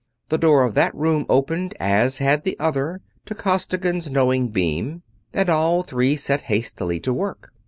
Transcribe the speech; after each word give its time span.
The 0.29 0.37
door 0.39 0.63
of 0.63 0.73
that 0.73 0.95
room 0.95 1.27
opened, 1.29 1.75
as 1.79 2.17
had 2.17 2.43
the 2.43 2.57
other, 2.59 3.01
to 3.25 3.35
Costigan's 3.35 4.09
knowing 4.09 4.47
beam; 4.47 5.03
and 5.31 5.47
all 5.47 5.83
three 5.83 6.15
set 6.15 6.41
hastily 6.41 6.99
to 7.01 7.13
work. 7.13 7.51